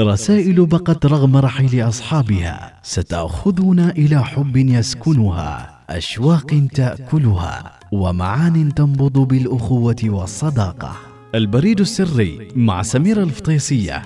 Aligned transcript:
رسائل 0.00 0.66
بقت 0.66 1.06
رغم 1.06 1.36
رحيل 1.36 1.88
أصحابها 1.88 2.72
ستأخذنا 2.82 3.90
إلى 3.90 4.24
حب 4.24 4.56
يسكنها 4.56 5.78
أشواق 5.90 6.68
تأكلها 6.74 7.72
ومعان 7.92 8.74
تنبض 8.74 9.18
بالأخوة 9.18 9.96
والصداقة. 10.04 10.96
البريد 11.34 11.80
السري 11.80 12.48
مع 12.56 12.82
سميرة 12.82 13.22
الفطيسية. 13.22 14.02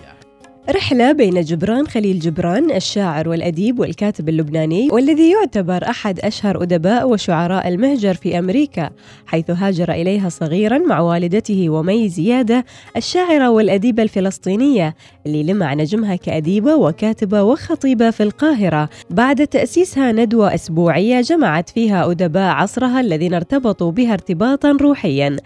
رحلة 0.71 1.13
بين 1.13 1.41
جبران 1.41 1.87
خليل 1.87 2.19
جبران 2.19 2.71
الشاعر 2.71 3.29
والأديب 3.29 3.79
والكاتب 3.79 4.29
اللبناني 4.29 4.89
والذي 4.93 5.31
يعتبر 5.31 5.91
أحد 5.91 6.21
أشهر 6.21 6.63
أدباء 6.63 7.09
وشعراء 7.09 7.69
المهجر 7.69 8.15
في 8.15 8.39
أمريكا 8.39 8.91
حيث 9.27 9.51
هاجر 9.51 9.93
إليها 9.93 10.29
صغيرا 10.29 10.79
مع 10.79 11.01
والدته 11.01 11.71
ومي 11.71 12.09
زيادة 12.09 12.65
الشاعرة 12.97 13.51
والأديبة 13.51 14.03
الفلسطينية 14.03 14.97
اللي 15.27 15.43
لمع 15.43 15.75
نجمها 15.75 16.17
كأديبة 16.17 16.75
وكاتبة 16.75 17.43
وخطيبة 17.43 18.11
في 18.11 18.23
القاهرة. 18.23 18.89
بعد 19.11 19.47
تأسيسها 19.47 20.13
ندوة 20.13 20.55
أسبوعية 20.55 21.21
جمعت 21.21 21.71
فيها 21.71 22.11
أدباء 22.11 22.51
عصرها 22.55 23.01
الذين 23.01 23.35
ارتبطوا 23.35 23.91
بها 23.91 24.13
ارتباطا 24.13 24.77
روحيا. 24.81 25.37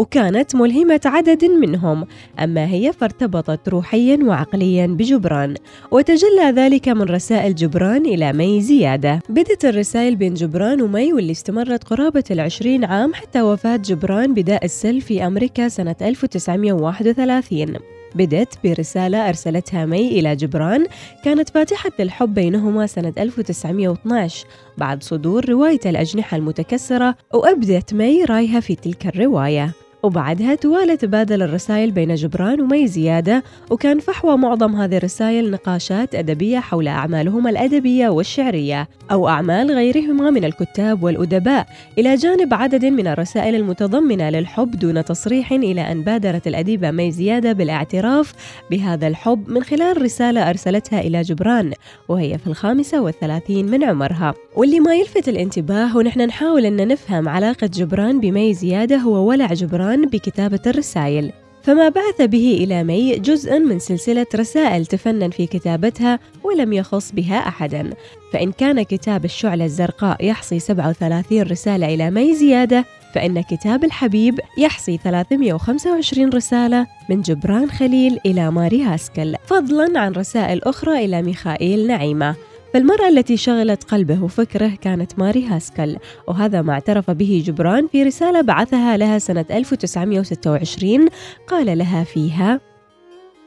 وكانت 0.00 0.56
ملهمة 0.56 1.00
عدد 1.04 1.44
منهم 1.44 2.06
أما 2.38 2.66
هي 2.66 2.92
فارتبطت 2.92 3.68
روحيا 3.68 4.18
وعقليا 4.22 4.86
بجبران 4.86 5.54
وتجلى 5.90 6.52
ذلك 6.54 6.88
من 6.88 7.02
رسائل 7.02 7.54
جبران 7.54 8.06
إلى 8.06 8.32
مي 8.32 8.60
زيادة. 8.60 9.20
بدت 9.28 9.64
الرسائل 9.64 10.16
بين 10.16 10.34
جبران 10.34 10.82
ومي 10.82 11.12
واللي 11.12 11.32
استمرت 11.32 11.84
قرابة 11.84 12.24
العشرين 12.30 12.84
عام 12.84 13.14
حتى 13.14 13.42
وفاة 13.42 13.76
جبران 13.76 14.34
بداء 14.34 14.64
السل 14.64 15.00
في 15.00 15.26
أمريكا 15.26 15.68
سنة 15.68 15.96
1931 16.02 17.76
بدت 18.14 18.54
برسالة 18.64 19.28
أرسلتها 19.28 19.86
مي 19.86 20.08
إلى 20.08 20.36
جبران 20.36 20.86
كانت 21.24 21.48
فاتحة 21.48 21.92
الحب 22.00 22.34
بينهما 22.34 22.86
سنة 22.86 23.12
1912 23.18 24.46
بعد 24.78 25.02
صدور 25.02 25.48
رواية 25.48 25.80
الأجنحة 25.86 26.36
المتكسرة 26.36 27.14
وأبدت 27.34 27.94
مي 27.94 28.24
رأيها 28.24 28.60
في 28.60 28.74
تلك 28.74 29.06
الرواية. 29.06 29.72
وبعدها 30.02 30.54
توالت 30.54 31.00
تبادل 31.00 31.42
الرسائل 31.42 31.90
بين 31.90 32.14
جبران 32.14 32.60
ومي 32.60 32.86
زيادة 32.86 33.42
وكان 33.70 33.98
فحوى 33.98 34.36
معظم 34.36 34.76
هذه 34.76 34.96
الرسائل 34.96 35.50
نقاشات 35.50 36.14
أدبية 36.14 36.58
حول 36.58 36.88
أعمالهما 36.88 37.50
الأدبية 37.50 38.08
والشعرية 38.08 38.88
أو 39.10 39.28
أعمال 39.28 39.70
غيرهما 39.70 40.30
من 40.30 40.44
الكتاب 40.44 41.02
والأدباء 41.02 41.66
إلى 41.98 42.14
جانب 42.14 42.54
عدد 42.54 42.84
من 42.84 43.06
الرسائل 43.06 43.54
المتضمنة 43.54 44.30
للحب 44.30 44.70
دون 44.70 45.04
تصريح 45.04 45.52
إلى 45.52 45.92
أن 45.92 46.02
بادرت 46.02 46.46
الأديبة 46.46 46.90
مي 46.90 47.10
زيادة 47.10 47.52
بالاعتراف 47.52 48.32
بهذا 48.70 49.06
الحب 49.06 49.48
من 49.48 49.62
خلال 49.62 50.02
رسالة 50.02 50.50
أرسلتها 50.50 51.00
إلى 51.00 51.22
جبران 51.22 51.72
وهي 52.08 52.38
في 52.38 52.46
الخامسة 52.46 53.00
والثلاثين 53.00 53.70
من 53.70 53.84
عمرها. 53.84 54.34
واللي 54.56 54.80
ما 54.80 54.94
يلفت 54.94 55.28
الانتباه 55.28 55.96
ونحن 55.96 56.20
نحاول 56.20 56.66
أن 56.66 56.88
نفهم 56.88 57.28
علاقة 57.28 57.66
جبران 57.66 58.20
بمي 58.20 58.54
زيادة 58.54 58.96
هو 58.96 59.28
ولع 59.28 59.46
جبران 59.46 59.89
بكتابة 59.96 60.60
الرسائل. 60.66 61.32
فما 61.62 61.88
بعث 61.88 62.22
به 62.22 62.58
إلى 62.64 62.84
مي 62.84 63.18
جزءا 63.18 63.58
من 63.58 63.78
سلسلة 63.78 64.26
رسائل 64.34 64.86
تفنن 64.86 65.30
في 65.30 65.46
كتابتها 65.46 66.18
ولم 66.44 66.72
يخص 66.72 67.12
بها 67.12 67.48
أحدا. 67.48 67.90
فإن 68.32 68.52
كان 68.52 68.82
كتاب 68.82 69.24
الشعلة 69.24 69.64
الزرقاء 69.64 70.24
يحصي 70.24 70.58
37 70.58 71.42
رسالة 71.42 71.94
إلى 71.94 72.10
مي 72.10 72.34
زيادة 72.34 72.84
فإن 73.14 73.40
كتاب 73.40 73.84
الحبيب 73.84 74.40
يحصي 74.58 74.96
325 74.96 76.30
رسالة 76.30 76.86
من 77.08 77.20
جبران 77.20 77.70
خليل 77.70 78.18
إلى 78.26 78.50
ماري 78.50 78.82
هاسكل. 78.82 79.34
فضلا 79.46 80.00
عن 80.00 80.12
رسائل 80.12 80.62
أخرى 80.64 81.04
إلى 81.04 81.22
ميخائيل 81.22 81.86
نعيمة. 81.86 82.36
فالمرأة 82.74 83.08
التي 83.08 83.36
شغلت 83.36 83.84
قلبه 83.84 84.24
وفكره 84.24 84.68
كانت 84.80 85.18
ماري 85.18 85.46
هاسكل 85.46 85.96
وهذا 86.28 86.62
ما 86.62 86.72
اعترف 86.72 87.10
به 87.10 87.42
جبران 87.46 87.86
في 87.86 88.02
رسالة 88.02 88.40
بعثها 88.40 88.96
لها 88.96 89.18
سنة 89.18 89.44
1926 89.50 91.08
قال 91.48 91.78
لها 91.78 92.04
فيها 92.04 92.60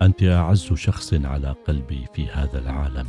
أنت 0.01 0.23
أعز 0.23 0.73
شخص 0.75 1.13
على 1.13 1.55
قلبي 1.67 2.05
في 2.13 2.27
هذا 2.33 2.59
العالم. 2.59 3.07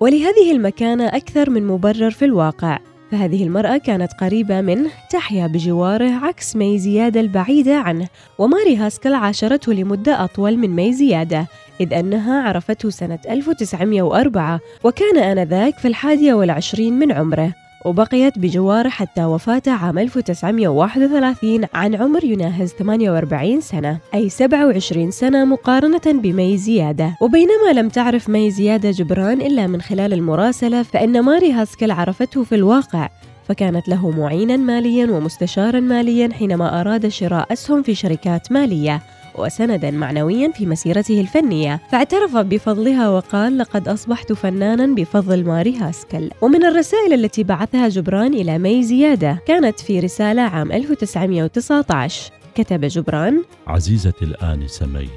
ولهذه 0.00 0.52
المكانة 0.52 1.06
أكثر 1.06 1.50
من 1.50 1.66
مبرر 1.66 2.10
في 2.10 2.24
الواقع. 2.24 2.78
فهذه 3.10 3.44
المرأة 3.44 3.76
كانت 3.76 4.12
قريبة 4.12 4.60
منه 4.60 4.90
تحيا 5.10 5.46
بجواره 5.46 6.10
عكس 6.10 6.56
مي 6.56 6.78
زيادة 6.78 7.20
البعيدة 7.20 7.76
عنه. 7.76 8.08
وماري 8.38 8.76
هاسكل 8.76 9.14
عاشرته 9.14 9.72
لمدة 9.72 10.24
أطول 10.24 10.56
من 10.56 10.70
مي 10.70 10.92
زيادة. 10.92 11.46
إذ 11.80 11.94
أنها 11.94 12.42
عرفته 12.42 12.90
سنة 12.90 13.18
1904 13.30 14.60
وكان 14.84 15.18
آنذاك 15.18 15.78
في 15.78 15.88
الحادية 15.88 16.34
والعشرين 16.34 16.98
من 16.98 17.12
عمره 17.12 17.52
وبقيت 17.84 18.38
بجواره 18.38 18.88
حتى 18.88 19.24
وفاته 19.24 19.72
عام 19.72 19.98
1931 19.98 21.66
عن 21.74 21.94
عمر 21.94 22.24
يناهز 22.24 22.72
48 22.72 23.60
سنة 23.60 23.98
أي 24.14 24.28
27 24.28 25.10
سنة 25.10 25.44
مقارنة 25.44 26.00
بمي 26.06 26.56
زيادة. 26.56 27.16
وبينما 27.20 27.72
لم 27.74 27.88
تعرف 27.88 28.28
مي 28.28 28.50
زيادة 28.50 28.90
جبران 28.90 29.40
إلا 29.40 29.66
من 29.66 29.80
خلال 29.80 30.12
المراسلة 30.12 30.82
فإن 30.82 31.20
ماري 31.20 31.52
هاسكل 31.52 31.90
عرفته 31.90 32.44
في 32.44 32.54
الواقع 32.54 33.08
فكانت 33.48 33.88
له 33.88 34.10
معينا 34.10 34.56
ماليا 34.56 35.10
ومستشارا 35.10 35.80
ماليا 35.80 36.28
حينما 36.32 36.80
أراد 36.80 37.08
شراء 37.08 37.52
أسهم 37.52 37.82
في 37.82 37.94
شركات 37.94 38.52
مالية. 38.52 39.02
وسندا 39.38 39.90
معنويا 39.90 40.52
في 40.52 40.66
مسيرته 40.66 41.20
الفنية. 41.20 41.80
فاعترف 41.90 42.36
بفضلها 42.36 43.08
وقال 43.08 43.58
لقد 43.58 43.88
أصبحت 43.88 44.32
فنانا 44.32 44.86
بفضل 44.86 45.44
ماري 45.44 45.76
هاسكل. 45.76 46.30
ومن 46.42 46.64
الرسائل 46.64 47.12
التي 47.12 47.42
بعثها 47.42 47.88
جبران 47.88 48.34
إلى 48.34 48.58
مي 48.58 48.82
زيادة 48.82 49.42
كانت 49.46 49.80
في 49.80 50.00
رسالة 50.00 50.42
عام 50.42 50.72
1919 50.72 52.32
كتب 52.54 52.84
جبران 52.84 53.42
عزيزتي 53.66 54.24
الآنسة 54.24 54.86
مي 54.86 55.08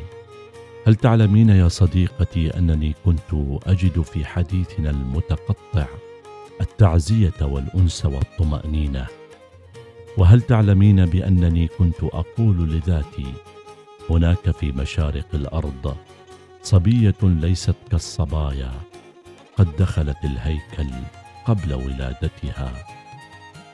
هل 0.88 0.96
تعلمين 0.96 1.50
يا 1.50 1.68
صديقتي 1.68 2.58
أنني 2.58 2.96
كنت 3.06 3.60
أجد 3.68 4.02
في 4.02 4.26
حديثنا 4.26 4.90
المتقطع 4.90 5.86
التعزية 6.62 7.34
والأنس 7.42 8.06
والطمأنينة؟ 8.06 9.06
وهل 10.18 10.42
تعلمين 10.42 11.06
بأنني 11.06 11.68
كنت 11.68 12.04
أقول 12.04 12.58
لذاتي 12.58 13.34
هناك 14.10 14.52
في 14.52 14.72
مشارق 14.72 15.28
الأرض 15.34 15.98
صبية 16.64 17.16
ليست 17.24 17.76
كالصبايا 17.92 18.72
قد 19.58 19.76
دخلت 19.76 20.18
الهيكل 20.24 20.90
قبل 21.46 21.74
ولادتها 21.74 22.74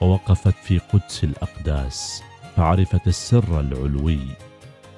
ووقفت 0.02 0.56
في 0.64 0.78
قدس 0.78 1.24
الأقداس 1.24 2.24
فعرفت 2.56 3.08
السر 3.08 3.60
العلوي 3.60 4.20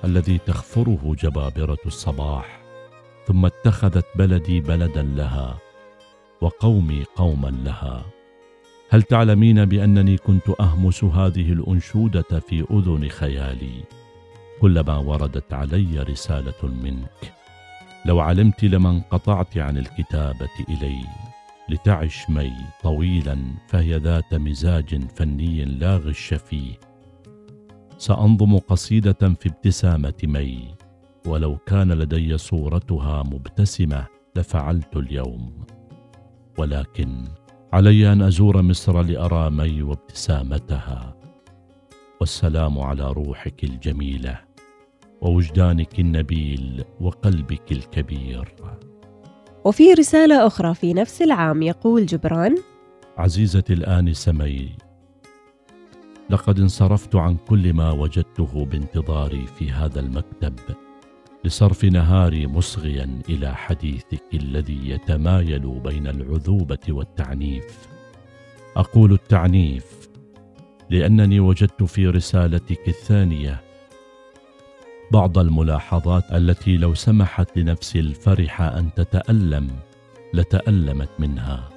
الذي 0.03 0.37
تخفره 0.37 1.15
جبابرة 1.19 1.77
الصباح 1.85 2.59
ثم 3.27 3.45
اتخذت 3.45 4.05
بلدي 4.15 4.59
بلدا 4.59 5.03
لها 5.03 5.57
وقومي 6.41 7.03
قوما 7.15 7.47
لها. 7.47 8.05
هل 8.89 9.03
تعلمين 9.03 9.65
بأنني 9.65 10.17
كنت 10.17 10.49
أهمس 10.59 11.03
هذه 11.03 11.51
الأنشودة 11.51 12.39
في 12.39 12.65
أذن 12.71 13.09
خيالي؟ 13.09 13.83
كلما 14.61 14.97
وردت 14.97 15.53
علي 15.53 15.99
رسالة 15.99 16.63
منك. 16.63 17.33
لو 18.05 18.19
علمت 18.19 18.63
لما 18.63 18.89
انقطعت 18.89 19.57
عن 19.57 19.77
الكتابة 19.77 20.49
إلي 20.69 21.01
لتعش 21.69 22.29
مي 22.29 22.53
طويلا 22.83 23.37
فهي 23.67 23.97
ذات 23.97 24.33
مزاج 24.33 25.03
فني 25.15 25.65
لا 25.65 25.97
غش 25.97 26.33
فيه. 26.33 26.73
سأنظم 27.97 28.57
قصيدة 28.57 29.33
في 29.39 29.49
ابتسامة 29.49 30.13
مي 30.23 30.75
ولو 31.25 31.57
كان 31.57 31.91
لدي 31.91 32.37
صورتها 32.37 33.23
مبتسمة 33.23 34.05
لفعلت 34.35 34.97
اليوم. 34.97 35.65
ولكن 36.57 37.27
علي 37.73 38.11
أن 38.11 38.21
أزور 38.21 38.61
مصر 38.61 39.01
لأرى 39.01 39.49
مي 39.49 39.81
وابتسامتها. 39.81 41.15
والسلام 42.19 42.79
على 42.79 43.11
روحك 43.11 43.63
الجميلة. 43.63 44.46
ووجدانك 45.21 45.99
النبيل 45.99 46.83
وقلبك 47.01 47.71
الكبير. 47.71 48.53
وفي 49.65 49.93
رسالة 49.93 50.47
أخرى 50.47 50.73
في 50.73 50.93
نفس 50.93 51.21
العام 51.21 51.61
يقول 51.61 52.05
جبران 52.05 52.55
عزيزتي 53.17 53.73
الآنسة 53.73 54.31
مي 54.31 54.69
لقد 56.29 56.59
انصرفت 56.59 57.15
عن 57.15 57.37
كل 57.47 57.73
ما 57.73 57.91
وجدته 57.91 58.65
بانتظاري 58.65 59.45
في 59.59 59.71
هذا 59.71 59.99
المكتب 59.99 60.53
لصرف 61.43 61.85
نهاري 61.85 62.47
مصغيا 62.47 63.21
إلى 63.29 63.55
حديثك 63.55 64.23
الذي 64.33 64.89
يتمايل 64.89 65.79
بين 65.79 66.07
العذوبة 66.07 66.79
والتعنيف. 66.89 67.87
أقول 68.75 69.13
التعنيف 69.13 70.09
لأنني 70.89 71.39
وجدت 71.39 71.83
في 71.83 72.07
رسالتك 72.07 72.87
الثانية 72.87 73.66
بعض 75.11 75.37
الملاحظات 75.37 76.23
التي 76.31 76.77
لو 76.77 76.93
سمحت 76.93 77.57
لنفسي 77.57 77.99
الفرحة 77.99 78.79
أن 78.79 78.93
تتألم 78.93 79.67
لتألمت 80.33 81.09
منها. 81.19 81.69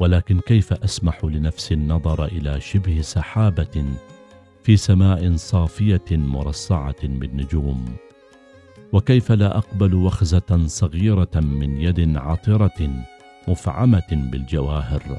ولكن 0.00 0.40
كيف 0.40 0.72
أسمح 0.72 1.24
لنفسي 1.24 1.74
النظر 1.74 2.24
إلى 2.24 2.60
شبه 2.60 3.00
سحابة 3.00 3.84
في 4.62 4.76
سماء 4.76 5.36
صافية 5.36 6.04
مرصعة 6.10 7.08
بالنجوم 7.08 7.84
وكيف 8.92 9.32
لا 9.32 9.58
أقبل 9.58 9.94
وخزة 9.94 10.66
صغيرة 10.66 11.30
من 11.34 11.80
يد 11.80 12.16
عطرة 12.16 13.04
مفعمة 13.48 14.08
بالجواهر؟ 14.10 15.18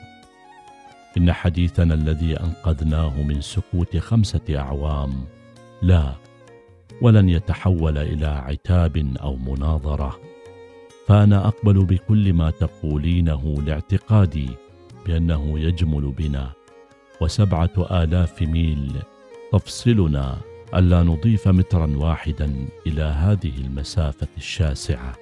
إن 1.18 1.34
حديثنا 1.34 1.94
الذي 1.94 2.40
أنقذناه 2.40 3.22
من 3.22 3.42
سكوت 3.42 3.98
خمسة 3.98 4.42
أعوام 4.50 5.24
لا 5.82 6.14
ولن 7.02 7.30
يتحول 7.30 7.98
إلى 7.98 8.28
عتاب 8.28 9.14
أو 9.22 9.36
مناظرة. 9.36 10.20
فأنا 11.08 11.48
أقبل 11.48 11.86
بكل 11.86 12.34
ما 12.34 12.52
تقولينه 12.52 13.56
لاعتقادي 13.66 14.50
بأنه 15.06 15.60
يجمل 15.60 16.12
بنا. 16.12 16.52
وسبعة 17.22 18.04
آلاف 18.04 18.42
ميل 18.42 18.92
تفصلنا 19.52 20.38
ألا 20.76 21.04
نضيف 21.04 21.48
مترا 21.48 21.98
واحدا 21.98 22.68
إلى 22.88 23.02
هذه 23.02 23.58
المسافة 23.58 24.28
الشاسعة. 24.38 25.16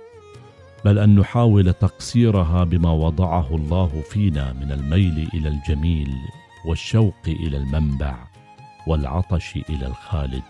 بل 0.85 1.00
أن 1.00 1.15
نحاول 1.15 1.73
تقصيرها 1.73 2.63
بما 2.63 2.91
وضعه 2.91 3.56
الله 3.56 4.01
فينا 4.09 4.53
من 4.53 4.71
الميل 4.71 5.30
إلى 5.33 5.47
الجميل 5.50 6.12
والشوق 6.65 7.15
إلى 7.27 7.57
المنبع 7.57 8.27
والعطش 8.88 9.56
إلى 9.69 9.88
الخالد. 9.88 10.44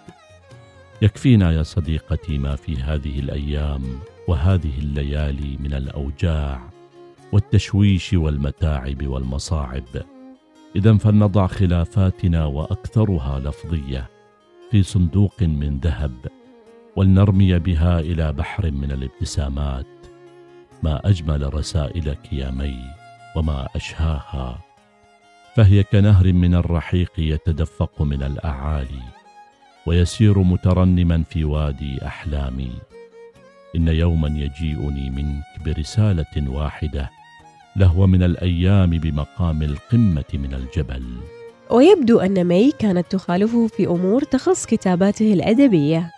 يكفينا 1.01 1.51
يا 1.51 1.63
صديقتي 1.63 2.37
ما 2.37 2.55
في 2.55 2.75
هذه 2.77 3.19
الأيام 3.19 3.99
وهذه 4.27 4.79
الليالي 4.79 5.57
من 5.57 5.73
الأوجاع 5.73 6.69
والتشويش 7.31 8.13
والمتاعب 8.13 9.07
والمصاعب. 9.07 9.83
اذا 10.75 10.97
فلنضع 10.97 11.47
خلافاتنا 11.47 12.45
وأكثرها 12.45 13.39
لفظية 13.39 14.09
في 14.71 14.83
صندوق 14.83 15.43
من 15.43 15.79
ذهب 15.79 16.27
ولنرمي 16.95 17.59
بها 17.59 17.99
إلى 17.99 18.33
بحر 18.33 18.71
من 18.71 18.91
الابتسامات. 18.91 19.87
ما 20.83 21.09
أجمل 21.09 21.53
رسائلك 21.53 22.33
يا 22.33 22.51
مي 22.51 22.79
وما 23.35 23.67
أشهاها. 23.75 24.59
فهي 25.55 25.83
كنهر 25.83 26.33
من 26.33 26.55
الرحيق 26.55 27.11
يتدفق 27.17 28.01
من 28.01 28.23
الأعالي. 28.23 29.16
ويسير 29.87 30.39
مترنما 30.39 31.23
في 31.29 31.43
وادي 31.43 32.05
أحلامي. 32.05 32.71
إن 33.75 33.87
يوما 33.87 34.27
يجيئني 34.27 35.09
منك 35.09 35.65
برسالة 35.65 36.49
واحدة 36.49 37.09
لهو 37.75 38.07
من 38.07 38.23
الأيام 38.23 38.89
بمقام 38.89 39.63
القمة 39.63 40.23
من 40.33 40.53
الجبل. 40.53 41.03
ويبدو 41.71 42.19
أن 42.19 42.43
مي 42.43 42.71
كانت 42.79 43.11
تخالفه 43.11 43.67
في 43.67 43.87
أمور 43.87 44.23
تخص 44.23 44.65
كتاباته 44.65 45.33
الأدبية. 45.33 46.11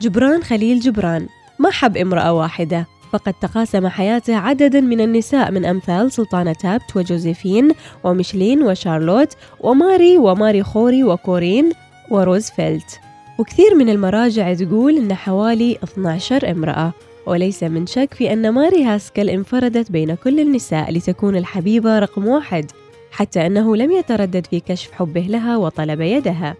جبران 0.00 0.42
خليل 0.42 0.80
جبران 0.80 1.26
ما 1.58 1.70
حب 1.70 1.96
امرأة 1.96 2.32
واحدة 2.32 2.86
فقد 3.12 3.34
تقاسم 3.34 3.88
حياته 3.88 4.36
عددا 4.36 4.80
من 4.80 5.00
النساء 5.00 5.50
من 5.50 5.64
أمثال 5.64 6.12
سلطانة 6.12 6.52
تابت 6.52 6.96
وجوزيفين 6.96 7.72
وميشلين 8.04 8.62
وشارلوت 8.62 9.36
وماري 9.60 10.18
وماري 10.18 10.62
خوري 10.62 11.04
وكورين 11.04 11.72
وروزفلت. 12.10 13.00
وكثير 13.38 13.74
من 13.74 13.88
المراجع 13.88 14.54
تقول 14.54 14.96
أن 14.96 15.14
حوالي 15.14 15.78
12 15.84 16.50
امرأة. 16.50 16.92
وليس 17.26 17.62
من 17.62 17.86
شك 17.86 18.14
في 18.14 18.32
أن 18.32 18.50
ماري 18.50 18.84
هاسكل 18.84 19.30
انفردت 19.30 19.92
بين 19.92 20.14
كل 20.14 20.40
النساء 20.40 20.92
لتكون 20.92 21.36
الحبيبة 21.36 21.98
رقم 21.98 22.28
واحد 22.28 22.70
حتى 23.10 23.46
أنه 23.46 23.76
لم 23.76 23.92
يتردد 23.92 24.46
في 24.46 24.60
كشف 24.60 24.92
حبه 24.92 25.20
لها 25.20 25.56
وطلب 25.56 26.00
يدها. 26.00 26.54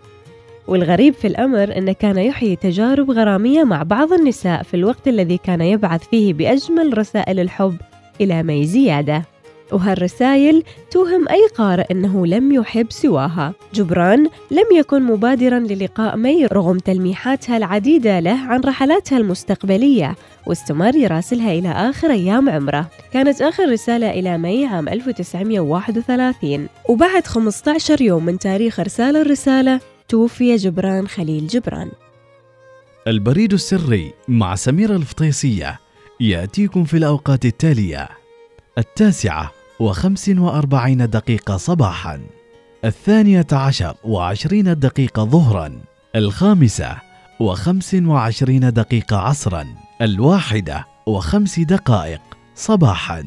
والغريب 0.68 1.14
في 1.14 1.26
الأمر 1.26 1.76
أنه 1.76 1.92
كان 1.92 2.18
يحيي 2.18 2.56
تجارب 2.56 3.10
غرامية 3.10 3.64
مع 3.64 3.82
بعض 3.82 4.12
النساء 4.12 4.62
في 4.62 4.74
الوقت 4.74 5.08
الذي 5.08 5.38
كان 5.38 5.60
يبعث 5.60 6.08
فيه 6.08 6.34
بأجمل 6.34 6.98
رسائل 6.98 7.40
الحب 7.40 7.76
إلى 8.20 8.42
مي 8.42 8.66
زيادة. 8.66 9.22
وهالرسائل 9.72 10.62
توهم 10.90 11.28
أي 11.28 11.46
قارئ 11.56 11.84
أنه 11.90 12.26
لم 12.26 12.52
يحب 12.52 12.86
سواها. 12.90 13.54
جبران 13.74 14.28
لم 14.50 14.66
يكن 14.76 15.02
مبادرا 15.02 15.58
للقاء 15.58 16.16
مي 16.16 16.46
رغم 16.46 16.78
تلميحاتها 16.78 17.56
العديدة 17.56 18.20
له 18.20 18.38
عن 18.38 18.60
رحلاتها 18.60 19.18
المستقبلية 19.18 20.16
واستمر 20.46 20.96
يراسلها 20.96 21.52
إلى 21.52 21.68
آخر 21.68 22.10
أيام 22.10 22.48
عمره. 22.48 22.90
كانت 23.12 23.42
آخر 23.42 23.72
رسالة 23.72 24.10
إلى 24.10 24.38
مي 24.38 24.66
عام 24.66 24.88
1931 24.88 26.68
وبعد 26.88 27.26
15 27.26 28.00
يوم 28.00 28.24
من 28.24 28.38
تاريخ 28.38 28.80
إرسال 28.80 29.16
الرسالة 29.16 29.80
توفي 30.08 30.56
جبران 30.56 31.08
خليل 31.08 31.46
جبران. 31.46 31.90
البريد 33.06 33.52
السري 33.52 34.12
مع 34.28 34.54
سميرة 34.54 34.96
الفطيسية 34.96 35.80
يأتيكم 36.20 36.84
في 36.84 36.96
الأوقات 36.96 37.44
التالية. 37.44 38.08
التاسعة 38.78 39.52
وخمس 39.80 40.28
وأربعين 40.28 41.10
دقيقة 41.10 41.56
صباحا 41.56 42.20
الثانية 42.84 43.46
عشر 43.52 43.96
وعشرين 44.04 44.78
دقيقة 44.78 45.24
ظهرا 45.24 45.80
الخامسة 46.16 46.96
وخمس 47.40 47.94
وعشرين 47.94 48.72
دقيقة 48.72 49.16
عصرا 49.16 49.66
الواحدة 50.02 50.86
وخمس 51.06 51.60
دقائق 51.60 52.20
صباحا. 52.54 53.24